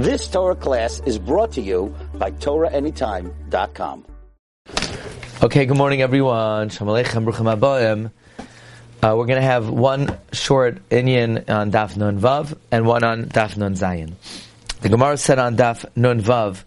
[0.00, 4.06] This Torah class is brought to you by TorahAnytime.com.
[5.42, 6.70] Okay, good morning everyone.
[6.70, 8.10] Shalom Aleichem, Bruchim.
[9.02, 13.26] Uh, we're going to have one short Inyan on Daf Nun Vav and one on
[13.26, 14.14] Daf Nun Zayin.
[14.80, 16.64] The Gemara said on Daf Nun Vav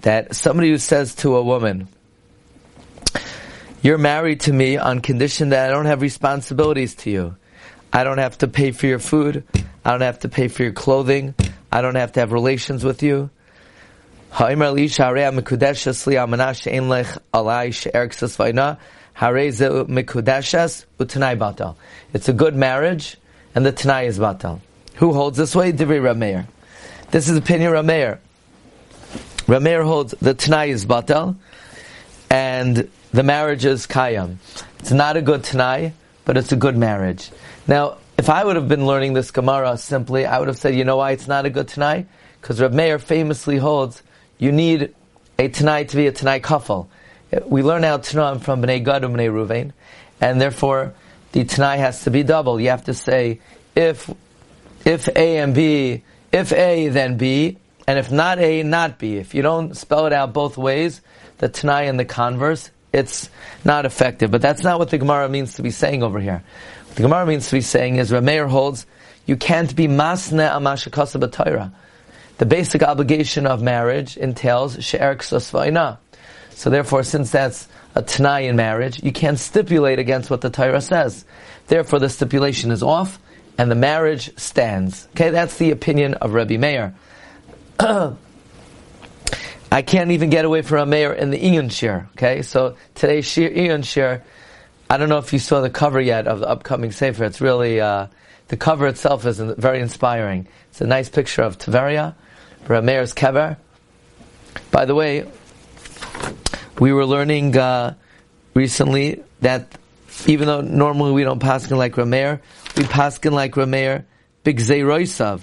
[0.00, 1.86] that somebody who says to a woman,
[3.82, 7.36] you're married to me on condition that I don't have responsibilities to you.
[7.92, 9.44] I don't have to pay for your food.
[9.84, 11.36] I don't have to pay for your clothing.
[11.72, 13.30] I don't have to have relations with you.
[22.12, 23.16] It's a good marriage,
[23.54, 24.60] and the Tanai is batal.
[24.96, 25.72] Who holds this way?
[25.72, 26.46] Divrei Rameir.
[27.10, 28.18] This is opinion Rameir.
[29.46, 31.36] Rameir holds the Tanai is batal,
[32.28, 34.36] and the marriage is kayam.
[34.78, 35.94] It's not a good Tanai,
[36.26, 37.30] but it's a good marriage.
[37.66, 40.84] Now, if I would have been learning this Gemara simply, I would have said, you
[40.84, 42.06] know why it's not a good Tanai?
[42.40, 44.02] Because Rav Meir famously holds
[44.38, 44.94] you need
[45.38, 46.88] a Tanai to be a Tanai kafel.
[47.46, 49.72] We learn out Tanai from Bnei Gad and Bnei Ruvain,
[50.20, 50.94] and therefore
[51.32, 52.60] the Tanai has to be double.
[52.60, 53.40] You have to say,
[53.74, 54.10] if,
[54.84, 59.16] if A and B, if A, then B, and if not A, not B.
[59.16, 61.00] If you don't spell it out both ways,
[61.38, 63.30] the Tanai and the converse, it's
[63.64, 64.30] not effective.
[64.30, 66.42] But that's not what the Gemara means to be saying over here.
[66.94, 68.86] The Gemara means to be saying is Rameir holds
[69.24, 71.72] you can't be masne amashakasa b'Torah.
[72.38, 75.98] The basic obligation of marriage entails she'er ksosvaina.
[76.50, 80.80] So therefore, since that's a t'nai in marriage, you can't stipulate against what the Torah
[80.80, 81.24] says.
[81.68, 83.18] Therefore, the stipulation is off,
[83.56, 85.08] and the marriage stands.
[85.10, 86.94] Okay, that's the opinion of Rabbi Meir.
[87.80, 88.16] I
[89.82, 92.10] can't even get away from a mayor in the Iyun Shiur.
[92.10, 94.20] Okay, so today's Shiur,
[94.92, 97.24] I don't know if you saw the cover yet of the upcoming Sefer.
[97.24, 98.08] It's really, uh,
[98.48, 100.46] the cover itself is very inspiring.
[100.68, 102.14] It's a nice picture of Tiberia,
[102.66, 103.56] Rameir's kever.
[104.70, 105.26] By the way,
[106.78, 107.94] we were learning uh,
[108.52, 109.78] recently that
[110.26, 112.42] even though normally we don't paskin like Rameir,
[112.76, 114.04] we paskin like Rameir
[114.44, 115.40] big Zeiroisav.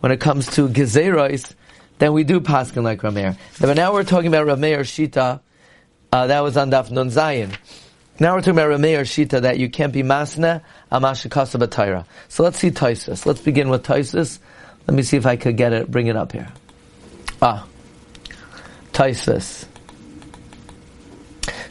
[0.00, 1.54] When it comes to Gezeirois,
[1.98, 3.38] then we do paskin like Rameir.
[3.60, 5.38] But now we're talking about Rameir Shita.
[6.10, 7.10] Uh, that was on Daf Nun.
[8.22, 10.62] Now we're talking about Rameir Shita that you can't be masna
[10.92, 12.06] amashikasa b'tayra.
[12.28, 13.26] So let's see Taisus.
[13.26, 14.38] Let's begin with Taisus.
[14.86, 16.46] Let me see if I could get it, bring it up here.
[17.42, 17.66] Ah,
[18.92, 19.64] Taisus.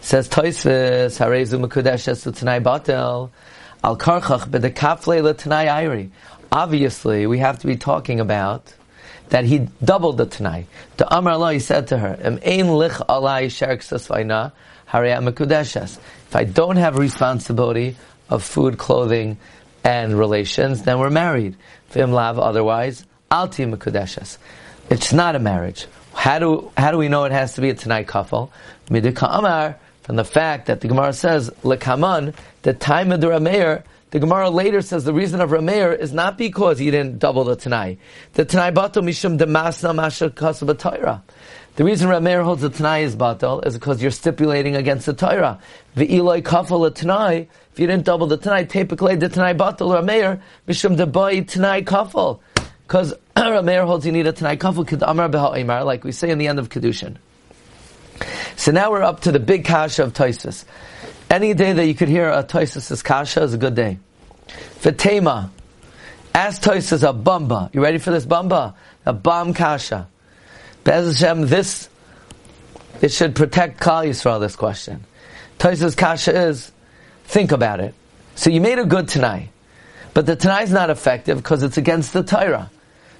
[0.02, 3.30] Says Taisus, Harezu Mekudesh Tanai Batel,
[3.82, 6.10] Al Karchach B'dekafle L'Tanai Ayri.
[6.52, 8.74] Obviously, we have to be talking about
[9.32, 10.68] that he doubled the Tanai.
[10.98, 13.48] To Amar Allah, he said to her, ein lich alai
[16.28, 17.96] If I don't have responsibility
[18.30, 19.38] of food, clothing,
[19.84, 21.56] and relations, then we're married.
[21.90, 24.38] Vim lav, otherwise, alti mekudeshes.
[24.90, 25.88] It's not a marriage.
[26.14, 28.52] How do, how do we know it has to be a Tanai couple?
[28.90, 33.84] Midika Amar, from the fact that the Gemara says, lekaman, the time of the Rameir,
[34.12, 37.56] the Gemara later says the reason of Rameir is not because he didn't double the
[37.56, 37.98] Tanai.
[38.34, 41.22] The Tanai batal mishum demasna masha kasaba
[41.78, 45.60] The reason Rameir holds the Tanai is batal is because you're stipulating against the Torah.
[45.96, 50.42] The Eloi kafal Tanai, if you didn't double the Tanai, typically the Tanai batal Rameir
[50.68, 52.42] mishum debai Tanai kafal.
[52.86, 55.30] Because Rameir holds you need a Tanai kafal kid amar
[55.86, 57.16] like we say in the end of Kedushin.
[58.58, 60.66] So now we're up to the big kasha of Toisus.
[61.32, 64.00] Any day that you could hear a Toisus' kasha is a good day.
[64.82, 65.50] Fatema.
[66.36, 67.74] Ask Toisus a bamba.
[67.74, 68.74] You ready for this bamba?
[69.06, 70.10] A bam kasha.
[70.84, 71.88] Bez Hashem, this,
[73.02, 75.06] it should protect Kal Yisrael, this question.
[75.58, 76.70] Toisus kasha is,
[77.24, 77.96] think about it.
[78.36, 79.52] So you made a good Tanai.
[80.14, 82.70] But the Tanai is not effective because it's against the Torah.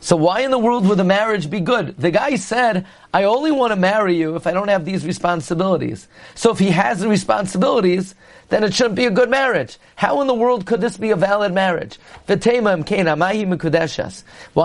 [0.04, 1.96] So why in the world would the marriage be good?
[1.96, 6.08] The guy said, I only want to marry you if I don't have these responsibilities.
[6.34, 8.16] So if he has the responsibilities,
[8.50, 9.78] then it shouldn't be a good marriage.
[9.96, 12.00] How in the world could this be a valid marriage?
[12.26, 12.34] Why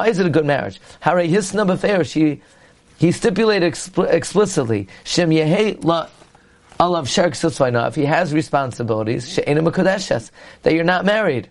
[0.09, 0.81] is it a good marriage?
[2.07, 2.43] She,
[2.99, 5.31] he stipulated expl- explicitly, Shem
[5.83, 6.09] la
[6.81, 11.51] alav if he has responsibilities, that you're not married.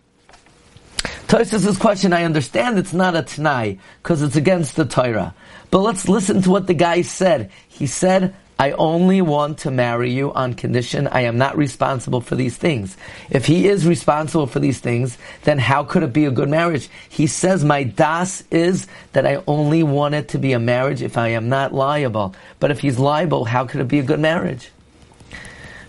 [1.35, 5.35] Tosis' question, I understand it's not a Tanai, because it's against the Torah.
[5.69, 7.51] But let's listen to what the guy said.
[7.67, 12.35] He said, I only want to marry you on condition I am not responsible for
[12.35, 12.95] these things.
[13.29, 16.87] If he is responsible for these things, then how could it be a good marriage?
[17.09, 21.17] He says, my das is that I only want it to be a marriage if
[21.17, 22.33] I am not liable.
[22.61, 24.71] But if he's liable, how could it be a good marriage?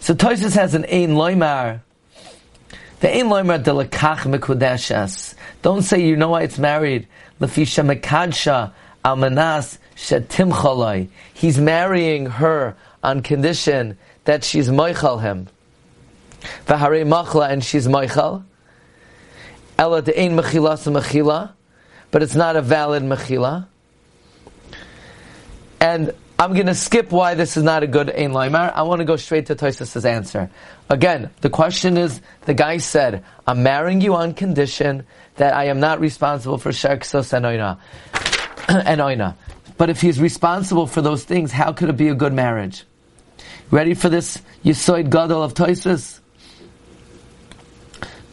[0.01, 1.83] So Tosis has an Ein Loimar,
[5.67, 7.09] don't say you know why it's married.
[7.41, 8.71] Lefisha mekadsha
[9.05, 11.09] Almanas shetimchaloi.
[11.35, 15.49] He's marrying her on condition that she's moichal him.
[16.69, 18.45] V'harei machla and she's moichal.
[19.77, 21.51] Ella de'ein mechila mechila,
[22.12, 23.67] but it's not a valid mechila.
[25.81, 28.71] And I'm going to skip why this is not a good Ein Loimar.
[28.75, 30.50] I want to go straight to Toysas' answer.
[30.91, 35.06] Again, the question is, the guy said, I'm marrying you on condition
[35.37, 37.79] that I am not responsible for Sharksos and Oina.
[38.69, 39.35] and Oina.
[39.79, 42.85] But if he's responsible for those things, how could it be a good marriage?
[43.71, 46.21] Ready for this Yisoid Gadol of Toysas?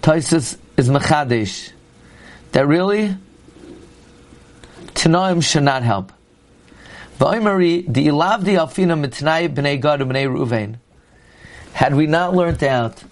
[0.02, 1.72] Toysas is Mechadish.
[2.52, 3.16] That really,
[4.94, 6.12] Tanoim should not help.
[11.74, 13.04] Had we not learned out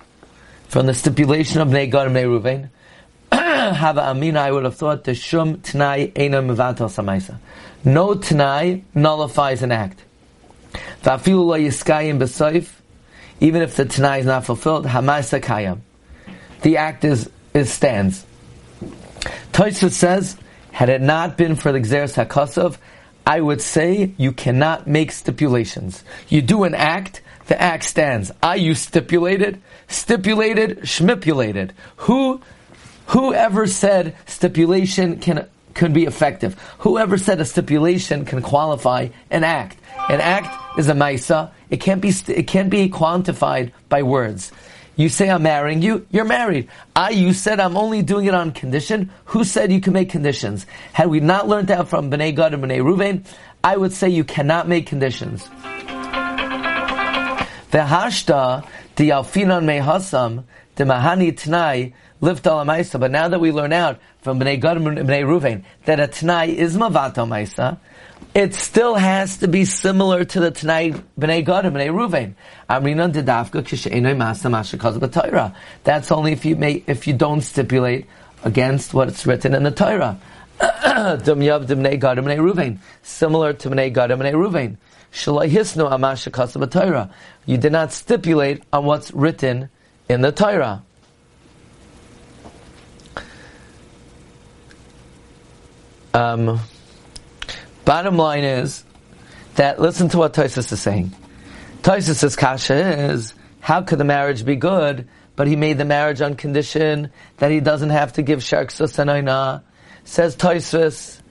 [0.68, 2.69] from the stipulation of b'nei Gad b'nei Ruvain,
[3.31, 7.38] Hava Amina, I would have thought the Shum Tnai Eina Mevatel Samaisa.
[7.83, 10.03] No Tnai nullifies an act.
[11.03, 12.71] Vafilu lo Yiskayim B'Soif,
[13.39, 15.81] even if the Tnai is not fulfilled, Hamasa Kayam.
[16.62, 18.25] The act is, is stands.
[19.51, 20.38] Tosfot says,
[20.71, 22.77] had it not been for the Xeris HaKosov,
[23.25, 26.03] I would say you cannot make stipulations.
[26.27, 28.31] You do an act, the act stands.
[28.41, 31.73] I you stipulated, stipulated, schmipulated.
[31.97, 32.41] Who,
[33.07, 36.59] whoever said stipulation can, could be effective?
[36.79, 39.77] Whoever said a stipulation can qualify an act?
[40.09, 41.51] An act is a maisa.
[41.69, 44.51] It can't be, it can't be quantified by words.
[45.01, 46.69] You say I'm marrying you, you're married.
[46.95, 49.09] I, you said I'm only doing it on condition.
[49.25, 50.68] Who said you can make conditions?
[50.94, 53.25] Had we not learned that from Bnei Gad and Bnei Ruvain,
[53.63, 55.50] I would say you cannot make conditions.
[57.71, 60.44] The V'hashta the alfinan mehasam
[60.75, 62.44] the mahani tnai lift.
[62.44, 66.53] But now that we learn out from Bnei Gad and Bnei Ruvain that a tnai
[66.53, 67.77] is mavato maisa,
[68.33, 72.35] it still has to be similar to the Tanai Bnei Gad and Bnei Ruvain.
[72.69, 75.56] Amrinan dedafka kishenoi masa mashakaz b'Torah.
[75.83, 78.06] That's only if you may, if you don't stipulate
[78.44, 80.18] against what's written in the Torah.
[80.62, 82.77] Similar to Bnei Gad and Bnei Ruvain.
[85.12, 87.12] Shalahisno amashakaz b'Torah.
[87.45, 89.69] You did not stipulate on what's written
[90.07, 90.83] in the Torah.
[96.13, 96.59] Um,
[97.85, 98.83] Bottom line is
[99.55, 101.11] that listen to what Tosis is saying.
[101.81, 106.35] Tosis' kasha is how could the marriage be good, but he made the marriage on
[106.35, 109.61] condition that he doesn't have to give sharksus and
[110.03, 111.21] Says Tosis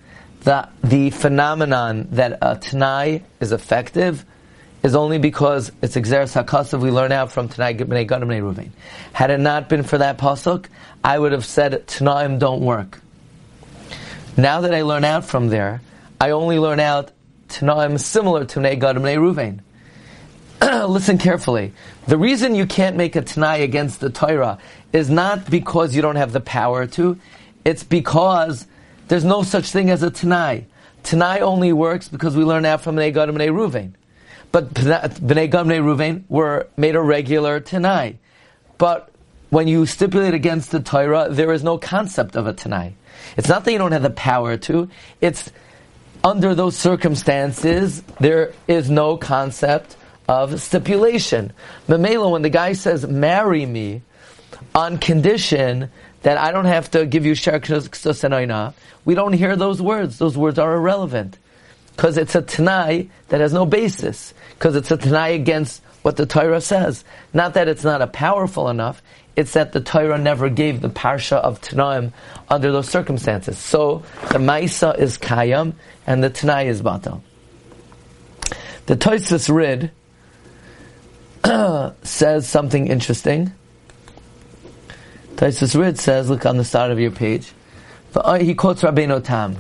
[0.41, 4.25] that the phenomenon that a Tanai is effective
[4.83, 8.71] is only because it's Exeris HaKasav we learn out from Tanai B'nai Gadim Ruvain.
[9.13, 10.67] Had it not been for that pasuk,
[11.05, 13.01] I would have said Tanaim don't work.
[14.41, 15.83] Now that I learn out from there,
[16.19, 17.13] I only learn out
[17.51, 19.61] Tanaim similar to Bnei Gad and Ruvain.
[20.89, 21.75] Listen carefully.
[22.07, 24.57] The reason you can't make a Tanai against the Torah
[24.95, 27.19] is not because you don't have the power to,
[27.67, 28.67] it's because
[29.09, 30.65] there's no such thing as a Tanai.
[31.03, 33.93] Tanai only works because we learn out from Bnei Gad and Ruvain.
[34.53, 38.17] But Bnei Gad and Ruvain were made a regular Tanai.
[38.79, 39.11] But
[39.51, 42.95] when you stipulate against the Torah, there is no concept of a Tanai.
[43.37, 44.89] It's not that you don't have the power to,
[45.21, 45.51] it's
[46.23, 49.97] under those circumstances, there is no concept
[50.29, 51.53] of stipulation.
[51.89, 54.03] Mamela, when the guy says, marry me,
[54.75, 55.91] on condition
[56.23, 58.75] that I don't have to give you sharknus
[59.05, 60.19] we don't hear those words.
[60.19, 61.39] Those words are irrelevant.
[61.97, 64.35] Because it's a Tanai that has no basis.
[64.51, 67.05] Because it's a Tanai against what the Torah says.
[67.33, 69.03] Not that it's not a powerful enough,
[69.37, 72.13] it's that the Torah never gave the parsha of Tanaim
[72.49, 73.59] under those circumstances.
[73.59, 75.75] So the Maisa is Kayam
[76.07, 77.23] and the Tanai is Batal.
[78.87, 79.93] The Toisus Rid
[82.03, 83.53] says something interesting.
[85.37, 87.53] Toisus Rid says, look on the start of your page.
[88.41, 89.57] He quotes Rabbeinu Tam.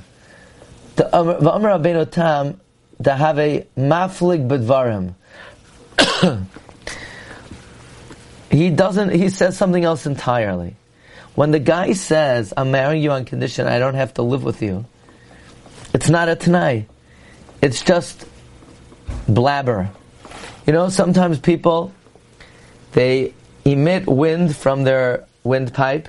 [0.96, 2.60] The Amr Rabbeinu Tam,
[2.98, 5.14] the have a maflig bedvarim.
[8.50, 10.76] he doesn't, he says something else entirely.
[11.34, 14.62] When the guy says, I'm marrying you on condition I don't have to live with
[14.62, 14.84] you,
[15.94, 16.86] it's not a Tanai.
[17.62, 18.26] It's just
[19.28, 19.90] blabber.
[20.66, 21.92] You know, sometimes people,
[22.92, 23.34] they
[23.64, 26.08] emit wind from their windpipe.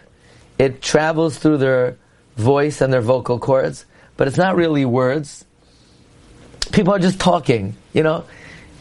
[0.57, 1.97] It travels through their
[2.37, 3.85] voice and their vocal cords,
[4.17, 5.45] but it's not really words.
[6.71, 8.25] People are just talking, you know.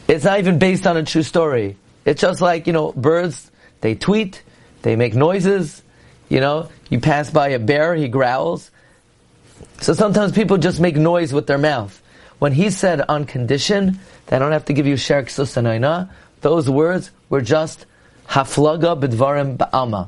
[0.07, 1.77] It's not even based on a true story.
[2.05, 3.49] It's just like, you know, birds
[3.81, 4.43] they tweet,
[4.81, 5.81] they make noises.
[6.29, 8.71] You know, you pass by a bear, he growls.
[9.81, 12.01] So sometimes people just make noise with their mouth.
[12.39, 16.09] When he said on condition that I don't have to give you sherk susanaina,
[16.41, 17.85] those words were just
[18.27, 20.07] haflaga bidvarim ba'alma.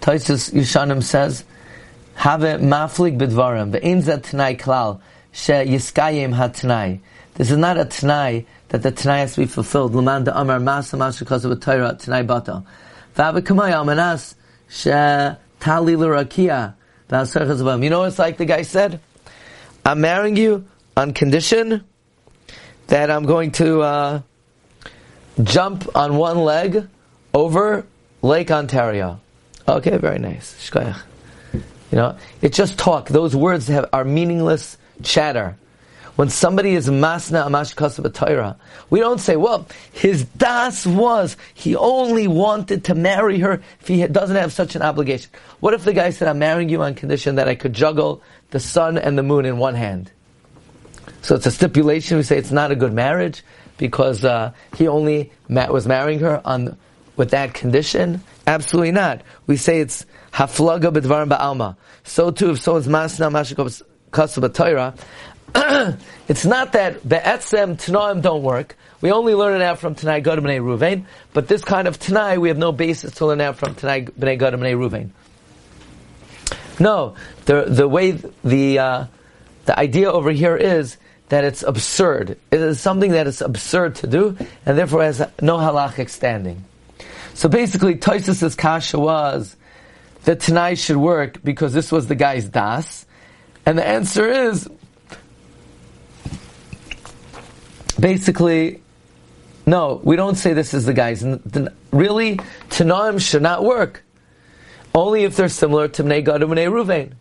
[0.00, 1.44] Taisus Yushanim says,
[2.14, 5.00] have maflig bidvarim, be'in zet t'nai klal,
[5.32, 6.48] she yiskayim ha
[7.34, 9.94] This is not a t'nai that the t'nai has to be fulfilled.
[9.94, 12.64] L'man da amar masa masha kosa b'tayra t'nai bata.
[13.16, 14.34] V'ave kamay amanas
[14.68, 14.90] she
[15.60, 16.74] tali l'rakia.
[17.10, 18.98] You know it's like the guy said?
[19.84, 21.84] I'm marrying you on condition
[22.86, 24.22] that I'm going to uh,
[25.42, 26.88] jump on one leg
[27.34, 27.86] over
[28.22, 29.20] Lake Ontario.
[29.68, 30.70] Okay, very nice.
[30.74, 30.94] You
[31.92, 33.08] know, it's just talk.
[33.08, 35.56] Those words have, are meaningless chatter.
[36.16, 37.74] When somebody is masna amash
[38.14, 38.56] Torah,
[38.88, 44.06] we don't say, well, his das was, he only wanted to marry her if he
[44.06, 45.30] doesn't have such an obligation.
[45.58, 48.60] What if the guy said, I'm marrying you on condition that I could juggle the
[48.60, 50.12] sun and the moon in one hand?
[51.22, 52.16] So it's a stipulation.
[52.18, 53.42] We say it's not a good marriage
[53.76, 56.76] because uh, he only was marrying her on
[57.16, 58.22] with that condition.
[58.46, 59.22] Absolutely not.
[59.48, 61.76] We say it's haflaga b'dvarim ba'alma.
[62.04, 63.82] So too, if someone's masna mashikos
[64.54, 64.94] Torah,
[66.28, 68.76] it's not that be'etzem tanaim don't work.
[69.00, 72.38] We only learn it out from Tanai Gad B'nai Ruvain, but this kind of Tanai
[72.38, 75.10] we have no basis to learn out from Tanai B'nai Gad B'nai Ruvain.
[76.80, 79.04] No, the the way the uh,
[79.66, 80.96] the idea over here is
[81.28, 82.38] that it's absurd.
[82.50, 86.64] It is something that is absurd to do, and therefore has no halachic standing.
[87.34, 89.56] So basically, Toysis's kasha was
[90.24, 93.06] that Tanai should work because this was the guy's das,
[93.66, 94.68] and the answer is
[97.98, 98.82] basically,
[99.66, 101.24] no, we don't say this is the guy's.
[101.90, 102.36] Really,
[102.70, 104.02] Tanaim should not work.
[104.94, 107.12] Only if they're similar to Bnei Gad and Ruvain.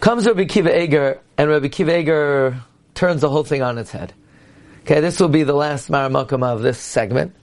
[0.00, 2.62] Comes Rabbi Kiva Eiger, and Rabbi Kiva Eiger
[2.94, 4.12] turns the whole thing on its head.
[4.82, 7.34] Okay, this will be the last Maramakam of this segment.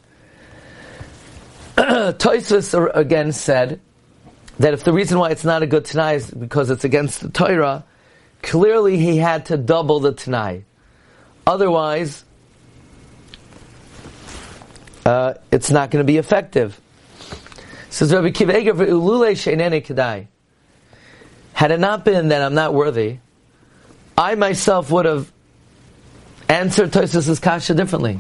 [1.76, 3.82] Toisus again said
[4.60, 7.30] that if the reason why it's not a good Tanai is because it's against the
[7.30, 7.84] Torah,
[8.46, 10.64] clearly he had to double the Tanai.
[11.48, 12.24] Otherwise,
[15.04, 16.80] uh, it's not going to be effective.
[17.90, 20.28] Says Rabbi Kiva Kedai.
[21.54, 23.18] Had it not been that I'm not worthy,
[24.18, 25.32] I myself would have
[26.48, 28.20] answered Tosus' kasha differently.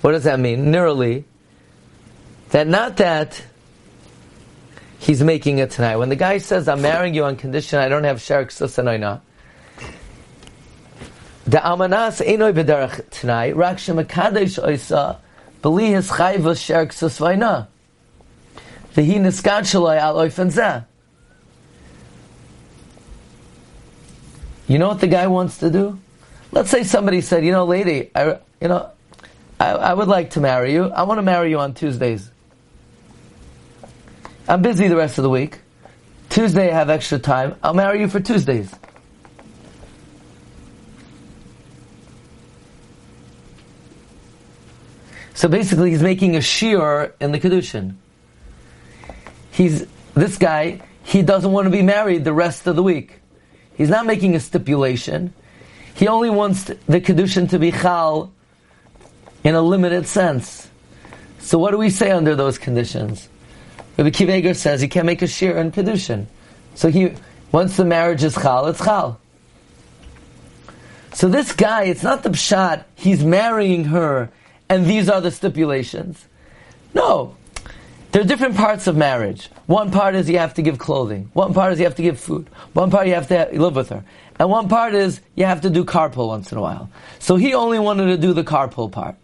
[0.00, 0.70] What does that mean?
[0.70, 1.24] Nearly,
[2.50, 3.44] that not that
[5.00, 5.96] he's making it tonight.
[5.96, 9.22] When the guy says, I'm marrying you on condition I don't have sharik susanoina,
[11.46, 15.16] the amanas enoy b'derech tonight, rak shemakadesh oisa,
[15.62, 17.66] beli his chayva sharik susvaina.
[18.94, 20.84] V'hi niskat shaloi al oifen
[24.68, 25.98] You know what the guy wants to do?
[26.52, 28.90] Let's say somebody said, you know, lady, I, you know,
[29.58, 30.84] I, I would like to marry you.
[30.84, 32.30] I want to marry you on Tuesdays.
[34.50, 35.60] I'm busy the rest of the week.
[36.28, 37.54] Tuesday I have extra time.
[37.62, 38.68] I'll marry you for Tuesdays.
[45.34, 47.94] So basically, he's making a shear in the kedushin.
[49.52, 50.82] He's this guy.
[51.04, 53.20] He doesn't want to be married the rest of the week.
[53.76, 55.32] He's not making a stipulation.
[55.94, 58.32] He only wants the kedushin to be chal
[59.44, 60.68] in a limited sense.
[61.38, 63.28] So what do we say under those conditions?
[63.96, 66.26] Rabbi Kiva says he can't make a shir in Kedushin.
[66.74, 67.12] So he,
[67.52, 69.20] once the marriage is chal, it's chal.
[71.12, 74.30] So this guy, it's not the pshat, he's marrying her,
[74.68, 76.24] and these are the stipulations.
[76.94, 77.36] No.
[78.12, 79.48] There are different parts of marriage.
[79.66, 81.30] One part is you have to give clothing.
[81.32, 82.48] One part is you have to give food.
[82.72, 84.04] One part you have to live with her.
[84.38, 86.90] And one part is you have to do carpool once in a while.
[87.18, 89.16] So he only wanted to do the carpool part.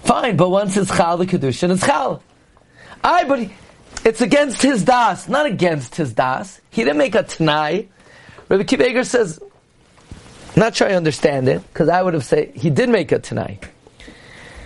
[0.00, 2.22] Fine, but once it's chal, the kedushin, it's chal.
[3.04, 3.50] I, but he,
[4.08, 6.62] it's against his das, not against his das.
[6.70, 7.88] He didn't make a t'nai.
[8.48, 9.38] Rabbi Kiva says,
[10.56, 13.62] not sure I understand it, because I would have said he did make a t'nai.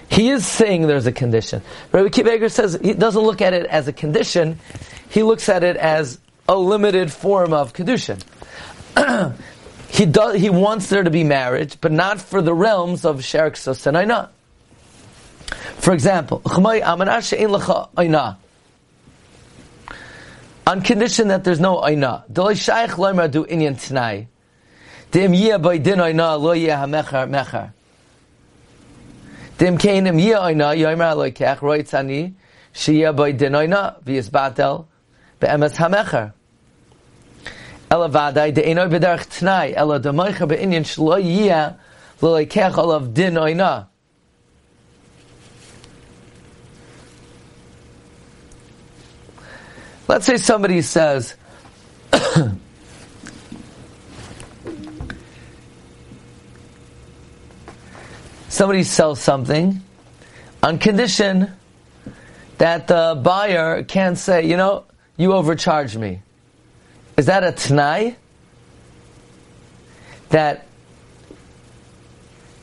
[0.08, 1.60] He is saying there's a condition.
[1.90, 4.60] Rabbi Kiva says he doesn't look at it as a condition,
[5.10, 8.22] he looks at it as a limited form of kedushin.
[9.88, 13.56] he does, he wants there to be marriage, but not for the realms of sherik
[13.86, 14.28] and
[15.82, 16.42] For example,
[20.66, 22.24] on condition that there's no aina.
[22.30, 24.26] Tnai.
[25.10, 26.86] Dem yeh by aina lo yeh.
[29.58, 32.32] Dim yoimer aloikech roitzani
[32.74, 34.86] shia boy din oina v'yisbatel
[35.40, 36.32] be'emes hamecher.
[37.90, 41.76] Ela vadai de'enoi b'derech tnai ela demoicha be'inyan shlo yia
[42.20, 43.91] l'loikech olav din oina.
[50.12, 51.34] Let's say somebody says,
[58.50, 59.80] somebody sells something
[60.62, 61.50] on condition
[62.58, 64.84] that the buyer can't say, you know,
[65.16, 66.20] you overcharged me.
[67.16, 68.16] Is that a t'nai?
[70.28, 70.66] That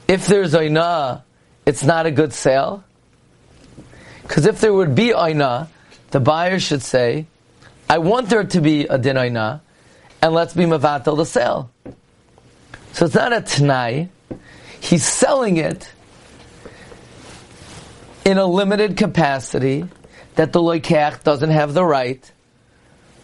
[0.07, 1.23] if there's oina,
[1.65, 2.83] it's not a good sale?
[4.21, 5.67] Because if there would be oina,
[6.11, 7.25] the buyer should say,
[7.89, 9.61] I want there to be a din and
[10.21, 11.71] let's be mavatel the sale.
[12.93, 14.09] So it's not a t'nai,
[14.79, 15.91] He's selling it
[18.23, 19.85] in a limited capacity
[20.35, 22.31] that the loikach doesn't have the right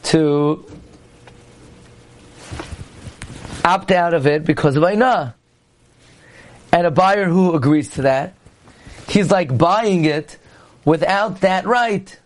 [0.03, 0.65] to
[3.63, 5.35] opt out of it because of Aina.
[6.71, 8.33] And a buyer who agrees to that,
[9.07, 10.37] he's like buying it
[10.83, 12.19] without that right.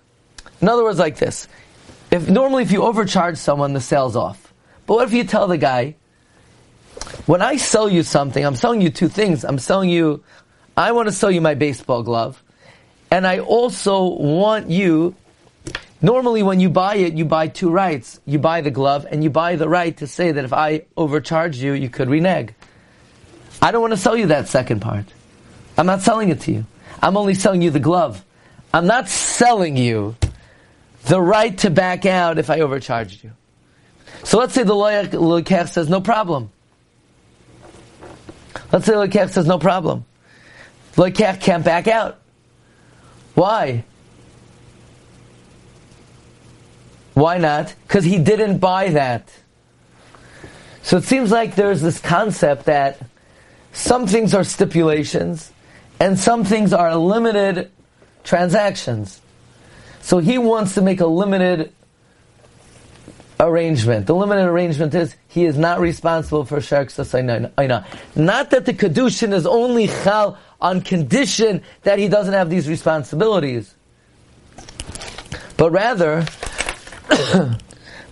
[0.62, 1.48] In other words, like this.
[2.12, 4.54] If normally if you overcharge someone, the sale's off.
[4.86, 5.96] But what if you tell the guy,
[7.28, 9.44] when I sell you something, I'm selling you two things.
[9.46, 10.24] I'm selling you,
[10.76, 12.42] I want to sell you my baseball glove,
[13.12, 15.16] and I also want you,
[16.02, 18.20] normally when you buy it, you buy two rights.
[18.26, 21.58] You buy the glove, and you buy the right to say that if I overcharge
[21.58, 22.54] you, you could renege.
[23.62, 25.06] I don't want to sell you that second part.
[25.78, 26.66] I'm not selling it to you.
[27.02, 28.26] I'm only selling you the glove.
[28.74, 30.16] I'm not selling you
[31.06, 33.32] the right to back out if I overcharged you.
[34.24, 36.52] So let's say the lawyer says, no problem.
[38.72, 40.06] Let's say Lekech says no problem.
[40.96, 42.20] Lekech can't back out.
[43.34, 43.86] Why?
[47.14, 47.74] Why not?
[47.88, 49.32] Because he didn't buy that.
[50.84, 53.00] So it seems like there's this concept that
[53.72, 55.52] some things are stipulations
[56.00, 57.72] and some things are limited
[58.24, 59.22] transactions.
[60.02, 61.74] So he wants to make a limited
[63.40, 64.06] arrangement.
[64.08, 69.46] The limited arrangement is he is not responsible for sharks Not that the kedushin is
[69.46, 73.74] only chal on condition that he doesn't have these responsibilities,
[75.56, 76.26] but rather,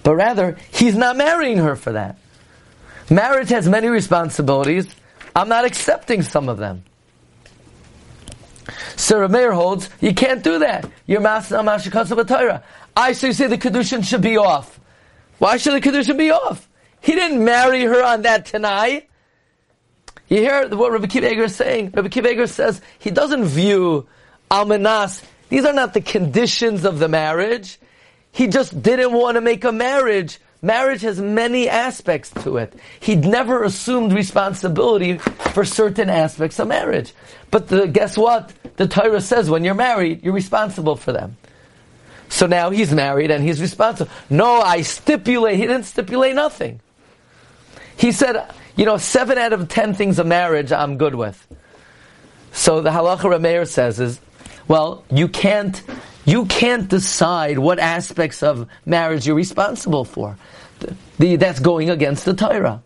[0.04, 2.18] but rather he's not marrying her for that.
[3.10, 4.88] Marriage has many responsibilities.
[5.36, 6.84] I'm not accepting some of them.
[8.96, 10.90] Sarah Meir holds you can't do that.
[11.06, 12.64] You're masna mashikasa Torah.
[12.96, 14.80] I say the kedushin should be off.
[15.40, 16.68] Why should the Kedusha be off?
[17.02, 19.10] He didn't marry her on that tonight.
[20.28, 21.92] You hear what Rabbi Kiva is saying?
[21.94, 24.08] Rabbi Kiva says he doesn't view
[24.50, 25.24] almanas.
[25.50, 27.80] These are not the conditions of the marriage.
[28.32, 30.40] He just didn't want to make a marriage.
[30.62, 32.74] Marriage has many aspects to it.
[33.00, 37.14] He'd never assumed responsibility for certain aspects of marriage.
[37.52, 38.52] But the, guess what?
[38.78, 41.38] The Torah says when you're married, you're responsible for them.
[42.30, 44.12] So now he's married and he's responsible.
[44.30, 45.56] No, I stipulate.
[45.56, 46.80] He didn't stipulate nothing.
[47.96, 51.48] He said, you know, seven out of ten things of marriage I'm good with.
[52.52, 54.20] So the halacha Rameir says is,
[54.68, 55.82] well, you can't,
[56.28, 60.38] you can't decide what aspects of marriage you're responsible for.
[60.80, 62.84] The, the, that's going against the Torah.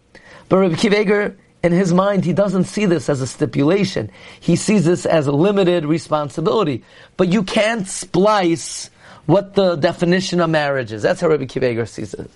[0.47, 4.11] But Rabbi Kiveger, in his mind, he doesn't see this as a stipulation.
[4.39, 6.83] He sees this as a limited responsibility.
[7.17, 8.91] But you can't splice
[9.25, 11.01] what the definition of marriage is.
[11.01, 12.29] That's how Rabbi Kiva sees it.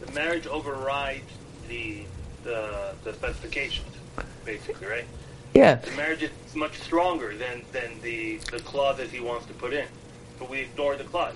[0.00, 1.30] The marriage overrides
[1.68, 2.02] the,
[2.42, 3.94] the, the specifications,
[4.44, 5.06] basically, right?
[5.58, 5.74] Yeah.
[5.74, 9.88] The marriage is much stronger than, than the, the clauses he wants to put in.
[10.38, 11.34] But we ignore the clause.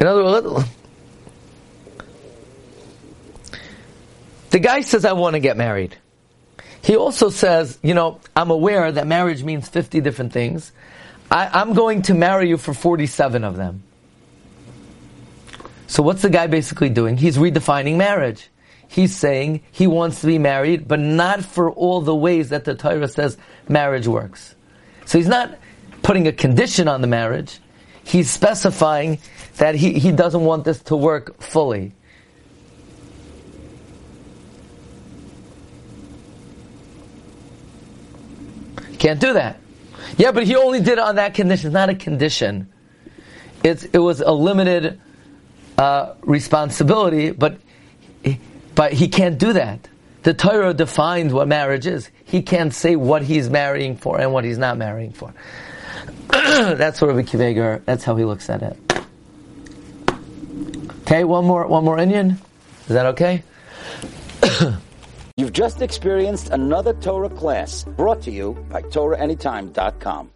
[0.00, 0.68] In other words,
[4.50, 5.96] the guy says, I want to get married.
[6.82, 10.72] He also says, you know, I'm aware that marriage means 50 different things.
[11.30, 13.84] I, am going to marry you for 47 of them.
[15.86, 17.16] So what's the guy basically doing?
[17.16, 18.49] He's redefining marriage.
[18.90, 22.74] He's saying he wants to be married, but not for all the ways that the
[22.74, 24.56] Torah says marriage works.
[25.04, 25.56] So he's not
[26.02, 27.60] putting a condition on the marriage.
[28.02, 29.20] He's specifying
[29.58, 31.92] that he, he doesn't want this to work fully.
[38.98, 39.60] Can't do that.
[40.18, 41.68] Yeah, but he only did it on that condition.
[41.68, 42.68] It's not a condition.
[43.62, 45.00] It's, it was a limited
[45.78, 47.60] uh, responsibility, but
[48.80, 49.90] but he can't do that
[50.22, 52.10] the Torah defines what marriage is.
[52.24, 55.32] He can't say what he's marrying for and what he's not marrying for.
[56.28, 58.76] that's what Rabbi Kiveger, that's how he looks at it.
[61.02, 62.32] Okay, one more, one more Inyan.
[62.82, 63.42] Is that okay?
[65.36, 70.28] You've just experienced another Torah class brought to you by TorahAnytime.com.